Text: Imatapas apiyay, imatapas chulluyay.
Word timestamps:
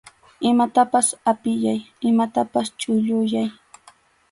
Imatapas 0.51 1.07
apiyay, 1.31 1.79
imatapas 2.09 2.67
chulluyay. 2.79 3.49